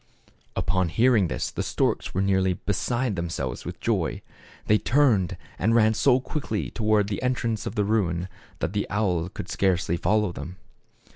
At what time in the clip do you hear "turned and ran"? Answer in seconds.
4.79-5.93